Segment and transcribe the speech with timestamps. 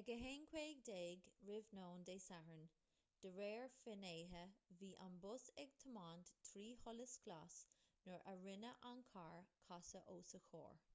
[0.00, 2.04] ag 1:15 r.n.
[2.10, 2.70] dé sathairn
[3.24, 4.44] de réir finnéithe
[4.82, 7.58] bhí an bus ag tiomáint trí sholas glas
[8.06, 10.88] nuair a rinne an carr casadh os a chomhair